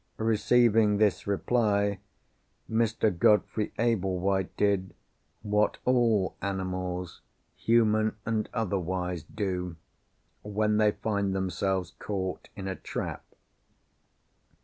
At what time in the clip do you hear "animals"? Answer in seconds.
6.41-7.21